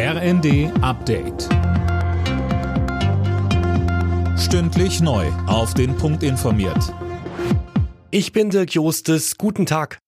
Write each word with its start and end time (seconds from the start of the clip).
RND 0.00 0.70
Update. 0.80 1.48
Stündlich 4.38 5.00
neu. 5.00 5.26
Auf 5.48 5.74
den 5.74 5.96
Punkt 5.96 6.22
informiert. 6.22 6.94
Ich 8.12 8.30
bin 8.30 8.50
Dirk 8.50 8.74
Jostes. 8.74 9.36
Guten 9.38 9.66
Tag. 9.66 9.98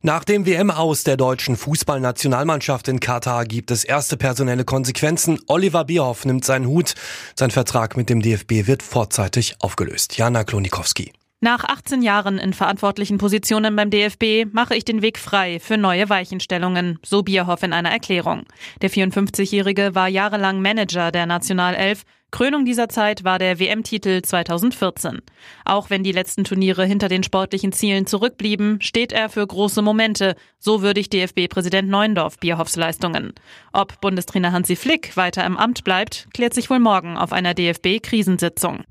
Nach 0.00 0.24
dem 0.24 0.46
WM-Aus 0.46 1.04
der 1.04 1.18
deutschen 1.18 1.58
Fußballnationalmannschaft 1.58 2.88
in 2.88 3.00
Katar 3.00 3.44
gibt 3.44 3.70
es 3.70 3.84
erste 3.84 4.16
personelle 4.16 4.64
Konsequenzen. 4.64 5.38
Oliver 5.46 5.84
Bierhoff 5.84 6.24
nimmt 6.24 6.46
seinen 6.46 6.66
Hut. 6.66 6.94
Sein 7.38 7.50
Vertrag 7.50 7.98
mit 7.98 8.08
dem 8.08 8.22
DFB 8.22 8.66
wird 8.66 8.82
vorzeitig 8.82 9.56
aufgelöst. 9.60 10.16
Jana 10.16 10.44
Klonikowski. 10.44 11.12
Nach 11.44 11.64
18 11.64 12.02
Jahren 12.02 12.38
in 12.38 12.52
verantwortlichen 12.52 13.18
Positionen 13.18 13.74
beim 13.74 13.90
DFB 13.90 14.46
mache 14.52 14.76
ich 14.76 14.84
den 14.84 15.02
Weg 15.02 15.18
frei 15.18 15.58
für 15.58 15.76
neue 15.76 16.08
Weichenstellungen, 16.08 17.00
so 17.04 17.24
Bierhoff 17.24 17.64
in 17.64 17.72
einer 17.72 17.90
Erklärung. 17.90 18.44
Der 18.80 18.92
54-Jährige 18.92 19.96
war 19.96 20.06
jahrelang 20.06 20.62
Manager 20.62 21.10
der 21.10 21.26
Nationalelf. 21.26 22.04
Krönung 22.30 22.64
dieser 22.64 22.88
Zeit 22.88 23.24
war 23.24 23.40
der 23.40 23.58
WM-Titel 23.58 24.22
2014. 24.22 25.18
Auch 25.64 25.90
wenn 25.90 26.04
die 26.04 26.12
letzten 26.12 26.44
Turniere 26.44 26.84
hinter 26.84 27.08
den 27.08 27.24
sportlichen 27.24 27.72
Zielen 27.72 28.06
zurückblieben, 28.06 28.80
steht 28.80 29.10
er 29.10 29.28
für 29.28 29.44
große 29.44 29.82
Momente. 29.82 30.36
So 30.60 30.80
würdigt 30.80 31.12
DFB-Präsident 31.12 31.88
Neuendorf 31.88 32.38
Bierhoffs 32.38 32.76
Leistungen. 32.76 33.32
Ob 33.72 34.00
Bundestrainer 34.00 34.52
Hansi 34.52 34.76
Flick 34.76 35.16
weiter 35.16 35.44
im 35.44 35.56
Amt 35.56 35.82
bleibt, 35.82 36.28
klärt 36.32 36.54
sich 36.54 36.70
wohl 36.70 36.78
morgen 36.78 37.16
auf 37.16 37.32
einer 37.32 37.52
DFB-Krisensitzung. 37.52 38.84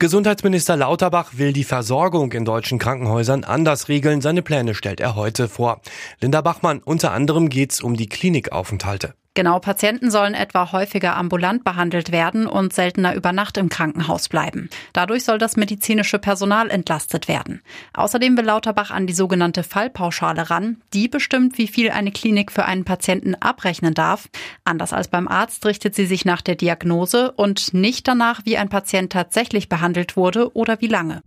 Gesundheitsminister 0.00 0.76
Lauterbach 0.76 1.32
will 1.38 1.52
die 1.52 1.64
Versorgung 1.64 2.30
in 2.30 2.44
deutschen 2.44 2.78
Krankenhäusern 2.78 3.42
anders 3.42 3.88
regeln. 3.88 4.20
Seine 4.20 4.42
Pläne 4.42 4.76
stellt 4.76 5.00
er 5.00 5.16
heute 5.16 5.48
vor. 5.48 5.80
Linda 6.20 6.40
Bachmann, 6.40 6.80
unter 6.84 7.10
anderem 7.10 7.48
geht 7.48 7.72
es 7.72 7.80
um 7.80 7.96
die 7.96 8.08
Klinikaufenthalte. 8.08 9.14
Genau, 9.38 9.60
Patienten 9.60 10.10
sollen 10.10 10.34
etwa 10.34 10.72
häufiger 10.72 11.16
ambulant 11.16 11.62
behandelt 11.62 12.10
werden 12.10 12.48
und 12.48 12.72
seltener 12.72 13.14
über 13.14 13.32
Nacht 13.32 13.56
im 13.56 13.68
Krankenhaus 13.68 14.28
bleiben. 14.28 14.68
Dadurch 14.92 15.22
soll 15.22 15.38
das 15.38 15.56
medizinische 15.56 16.18
Personal 16.18 16.68
entlastet 16.70 17.28
werden. 17.28 17.62
Außerdem 17.94 18.36
will 18.36 18.46
Lauterbach 18.46 18.90
an 18.90 19.06
die 19.06 19.12
sogenannte 19.12 19.62
Fallpauschale 19.62 20.50
ran. 20.50 20.82
Die 20.92 21.06
bestimmt, 21.06 21.56
wie 21.56 21.68
viel 21.68 21.90
eine 21.90 22.10
Klinik 22.10 22.50
für 22.50 22.64
einen 22.64 22.84
Patienten 22.84 23.36
abrechnen 23.36 23.94
darf. 23.94 24.28
Anders 24.64 24.92
als 24.92 25.06
beim 25.06 25.28
Arzt 25.28 25.64
richtet 25.66 25.94
sie 25.94 26.06
sich 26.06 26.24
nach 26.24 26.42
der 26.42 26.56
Diagnose 26.56 27.30
und 27.30 27.72
nicht 27.72 28.08
danach, 28.08 28.40
wie 28.44 28.56
ein 28.56 28.68
Patient 28.68 29.12
tatsächlich 29.12 29.68
behandelt 29.68 30.16
wurde 30.16 30.52
oder 30.56 30.80
wie 30.80 30.88
lange. 30.88 31.22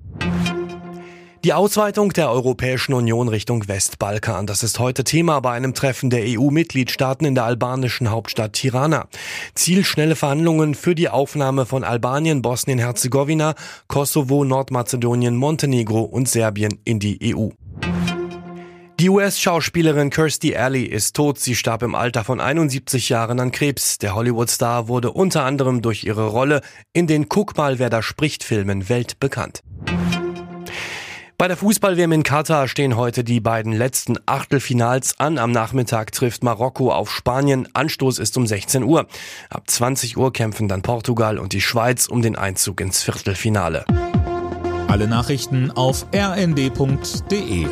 Die 1.43 1.53
Ausweitung 1.53 2.13
der 2.13 2.29
Europäischen 2.29 2.93
Union 2.93 3.27
Richtung 3.27 3.67
Westbalkan, 3.67 4.45
das 4.45 4.61
ist 4.61 4.77
heute 4.77 5.03
Thema 5.03 5.39
bei 5.39 5.53
einem 5.53 5.73
Treffen 5.73 6.11
der 6.11 6.21
EU-Mitgliedstaaten 6.23 7.25
in 7.25 7.33
der 7.33 7.45
albanischen 7.45 8.11
Hauptstadt 8.11 8.53
Tirana. 8.53 9.07
Ziel 9.55 9.83
schnelle 9.83 10.15
Verhandlungen 10.15 10.75
für 10.75 10.93
die 10.93 11.09
Aufnahme 11.09 11.65
von 11.65 11.83
Albanien, 11.83 12.43
Bosnien-Herzegowina, 12.43 13.55
Kosovo, 13.87 14.43
Nordmazedonien, 14.43 15.35
Montenegro 15.35 16.01
und 16.01 16.29
Serbien 16.29 16.77
in 16.85 16.99
die 16.99 17.33
EU. 17.35 17.49
Die 18.99 19.09
US-Schauspielerin 19.09 20.11
Kirstie 20.11 20.55
Alley 20.55 20.83
ist 20.83 21.15
tot. 21.15 21.39
Sie 21.39 21.55
starb 21.55 21.81
im 21.81 21.95
Alter 21.95 22.23
von 22.23 22.39
71 22.39 23.09
Jahren 23.09 23.39
an 23.39 23.51
Krebs. 23.51 23.97
Der 23.97 24.13
Hollywood-Star 24.13 24.87
wurde 24.87 25.11
unter 25.11 25.43
anderem 25.43 25.81
durch 25.81 26.03
ihre 26.03 26.27
Rolle 26.27 26.61
in 26.93 27.07
den 27.07 27.29
Guck 27.29 27.57
mal, 27.57 27.79
wer 27.79 27.89
da 27.89 28.03
spricht 28.03 28.43
Filmen 28.43 28.89
weltbekannt. 28.89 29.63
Bei 31.41 31.47
der 31.47 31.57
Fußball-WM 31.57 32.11
in 32.11 32.21
Katar 32.21 32.67
stehen 32.67 32.95
heute 32.95 33.23
die 33.23 33.39
beiden 33.39 33.73
letzten 33.73 34.15
Achtelfinals 34.27 35.19
an. 35.19 35.39
Am 35.39 35.51
Nachmittag 35.51 36.11
trifft 36.11 36.43
Marokko 36.43 36.91
auf 36.91 37.11
Spanien. 37.11 37.67
Anstoß 37.73 38.19
ist 38.19 38.37
um 38.37 38.45
16 38.45 38.83
Uhr. 38.83 39.07
Ab 39.49 39.63
20 39.65 40.17
Uhr 40.17 40.31
kämpfen 40.31 40.67
dann 40.67 40.83
Portugal 40.83 41.39
und 41.39 41.53
die 41.53 41.61
Schweiz 41.61 42.05
um 42.05 42.21
den 42.21 42.35
Einzug 42.35 42.79
ins 42.79 43.01
Viertelfinale. 43.01 43.85
Alle 44.87 45.07
Nachrichten 45.07 45.71
auf 45.71 46.05
rnd.de 46.13 47.65